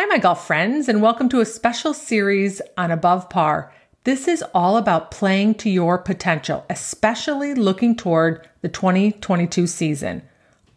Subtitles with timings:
[0.00, 3.70] Hi, my golf friends, and welcome to a special series on Above Par.
[4.04, 10.22] This is all about playing to your potential, especially looking toward the 2022 season.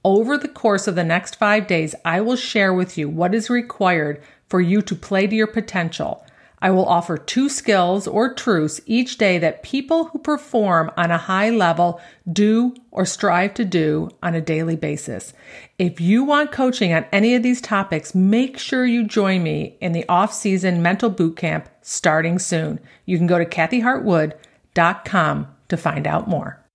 [0.03, 3.49] Over the course of the next five days, I will share with you what is
[3.49, 6.25] required for you to play to your potential.
[6.63, 11.17] I will offer two skills or truths each day that people who perform on a
[11.17, 11.99] high level
[12.31, 15.33] do or strive to do on a daily basis.
[15.77, 19.91] If you want coaching on any of these topics, make sure you join me in
[19.91, 22.79] the off-season mental boot camp starting soon.
[23.05, 26.65] You can go to kathyhartwade.com to find out more.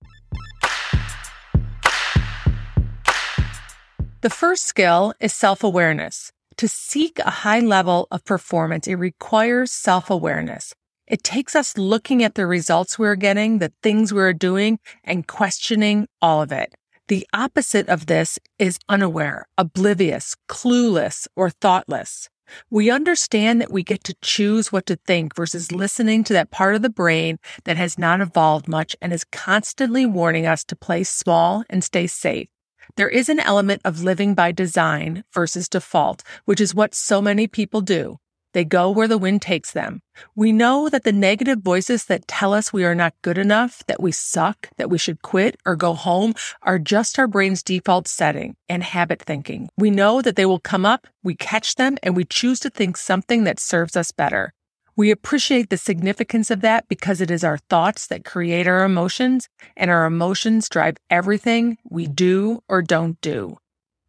[4.21, 6.31] The first skill is self-awareness.
[6.59, 10.73] To seek a high level of performance, it requires self awareness.
[11.07, 16.09] It takes us looking at the results we're getting, the things we're doing, and questioning
[16.21, 16.75] all of it.
[17.07, 22.27] The opposite of this is unaware, oblivious, clueless, or thoughtless.
[22.69, 26.75] We understand that we get to choose what to think versus listening to that part
[26.75, 31.05] of the brain that has not evolved much and is constantly warning us to play
[31.05, 32.49] small and stay safe.
[32.95, 37.47] There is an element of living by design versus default, which is what so many
[37.47, 38.17] people do.
[38.53, 40.01] They go where the wind takes them.
[40.35, 44.01] We know that the negative voices that tell us we are not good enough, that
[44.01, 48.55] we suck, that we should quit or go home are just our brain's default setting
[48.67, 49.69] and habit thinking.
[49.77, 52.97] We know that they will come up, we catch them, and we choose to think
[52.97, 54.53] something that serves us better.
[54.99, 59.47] We appreciate the significance of that because it is our thoughts that create our emotions,
[59.77, 63.55] and our emotions drive everything we do or don't do.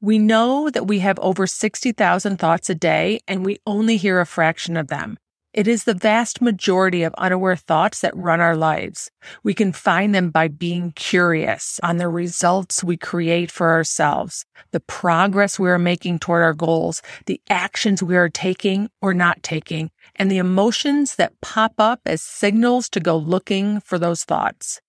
[0.00, 4.26] We know that we have over 60,000 thoughts a day, and we only hear a
[4.26, 5.16] fraction of them.
[5.52, 9.10] It is the vast majority of unaware thoughts that run our lives.
[9.42, 14.78] We can find them by being curious on the results we create for ourselves, the
[14.78, 19.90] progress we are making toward our goals, the actions we are taking or not taking,
[20.14, 24.80] and the emotions that pop up as signals to go looking for those thoughts.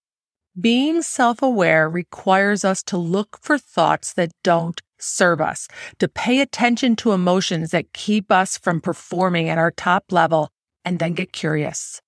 [0.59, 5.67] Being self aware requires us to look for thoughts that don't serve us,
[5.99, 10.49] to pay attention to emotions that keep us from performing at our top level,
[10.85, 12.01] and then get curious.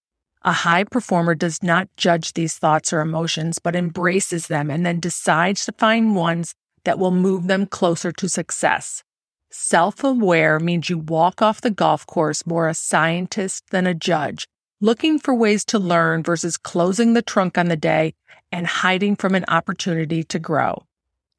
[0.43, 4.99] A high performer does not judge these thoughts or emotions, but embraces them and then
[4.99, 9.03] decides to find ones that will move them closer to success.
[9.51, 14.47] Self aware means you walk off the golf course more a scientist than a judge,
[14.81, 18.13] looking for ways to learn versus closing the trunk on the day
[18.51, 20.83] and hiding from an opportunity to grow.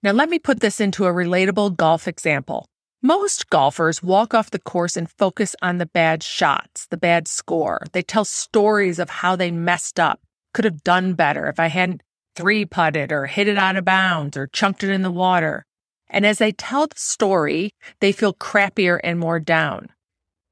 [0.05, 2.67] Now, let me put this into a relatable golf example.
[3.01, 7.81] Most golfers walk off the course and focus on the bad shots, the bad score.
[7.93, 10.21] They tell stories of how they messed up,
[10.53, 12.03] could have done better if I hadn't
[12.37, 15.65] three putted or hit it out of bounds or chunked it in the water.
[16.11, 19.89] And as they tell the story, they feel crappier and more down.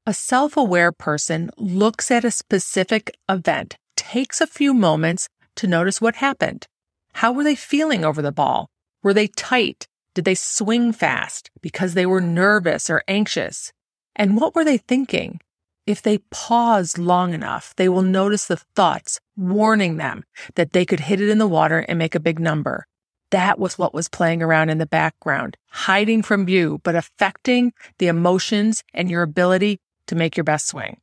[0.07, 5.27] A self aware person looks at a specific event, takes a few moments
[5.57, 6.65] to notice what happened.
[7.13, 8.71] How were they feeling over the ball?
[9.03, 9.87] Were they tight?
[10.15, 13.73] Did they swing fast because they were nervous or anxious?
[14.15, 15.41] And what were they thinking?
[15.85, 20.23] If they pause long enough, they will notice the thoughts warning them
[20.55, 22.85] that they could hit it in the water and make a big number.
[23.31, 28.07] That was what was playing around in the background, hiding from view, but affecting the
[28.07, 31.01] emotions and your ability to make your best swing.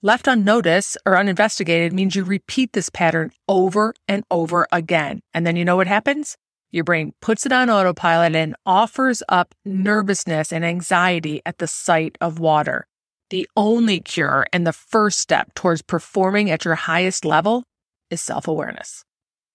[0.00, 5.20] Left unnoticed or uninvestigated means you repeat this pattern over and over again.
[5.34, 6.36] And then you know what happens?
[6.74, 12.18] Your brain puts it on autopilot and offers up nervousness and anxiety at the sight
[12.20, 12.88] of water.
[13.30, 17.62] The only cure and the first step towards performing at your highest level
[18.10, 19.04] is self awareness.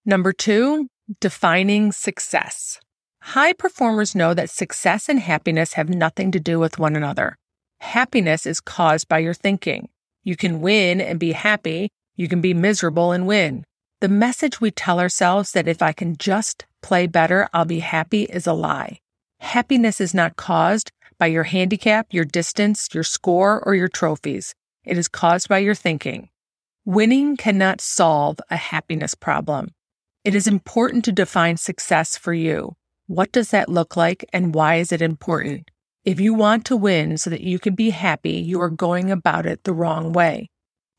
[0.06, 0.88] Number two,
[1.20, 2.80] defining success.
[3.20, 7.36] High performers know that success and happiness have nothing to do with one another.
[7.80, 9.90] Happiness is caused by your thinking.
[10.24, 11.90] You can win and be happy.
[12.16, 13.66] You can be miserable and win.
[14.00, 18.22] The message we tell ourselves that if I can just play better, I'll be happy
[18.22, 19.00] is a lie.
[19.40, 24.54] Happiness is not caused by your handicap, your distance, your score, or your trophies.
[24.86, 26.30] It is caused by your thinking.
[26.86, 29.74] Winning cannot solve a happiness problem.
[30.24, 32.76] It is important to define success for you.
[33.06, 35.70] What does that look like and why is it important?
[36.06, 39.44] If you want to win so that you can be happy, you are going about
[39.44, 40.48] it the wrong way.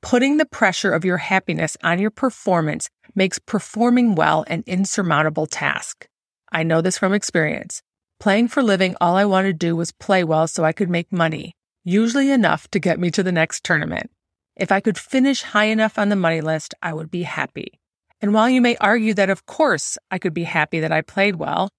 [0.02, 6.08] Putting the pressure of your happiness on your performance makes performing well an insurmountable task.
[6.52, 7.82] I know this from experience.
[8.20, 11.14] Playing for living, all I wanted to do was play well so I could make
[11.14, 11.54] money,
[11.84, 14.10] usually enough to get me to the next tournament.
[14.56, 17.80] If I could finish high enough on the money list, I would be happy.
[18.20, 21.36] And while you may argue that, of course, I could be happy that I played
[21.36, 21.70] well,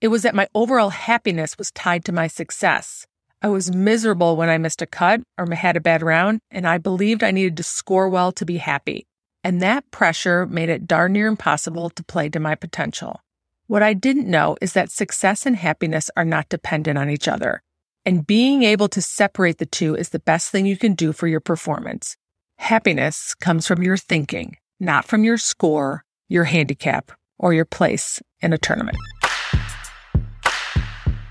[0.00, 3.06] it was that my overall happiness was tied to my success.
[3.42, 6.78] I was miserable when I missed a cut or had a bad round, and I
[6.78, 9.06] believed I needed to score well to be happy.
[9.44, 13.20] And that pressure made it darn near impossible to play to my potential.
[13.66, 17.62] What I didn't know is that success and happiness are not dependent on each other.
[18.04, 21.26] And being able to separate the two is the best thing you can do for
[21.26, 22.16] your performance.
[22.58, 28.52] Happiness comes from your thinking, not from your score, your handicap, or your place in
[28.52, 28.96] a tournament.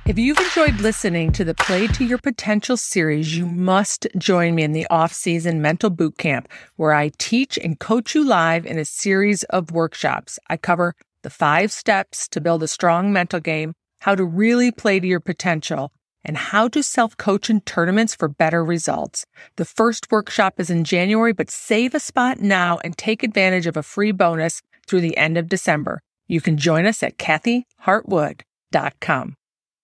[0.07, 4.61] If you've enjoyed listening to the Play to Your Potential series, you must join me
[4.61, 8.85] in the off-season mental boot camp where I teach and coach you live in a
[8.85, 10.37] series of workshops.
[10.47, 10.93] I cover
[11.23, 15.19] the five steps to build a strong mental game, how to really play to your
[15.19, 15.91] potential,
[16.23, 19.25] and how to self-coach in tournaments for better results.
[19.55, 23.75] The first workshop is in January, but save a spot now and take advantage of
[23.75, 26.03] a free bonus through the end of December.
[26.27, 29.35] You can join us at kathyhartwade.com.